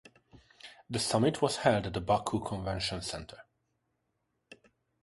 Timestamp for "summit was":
0.97-1.57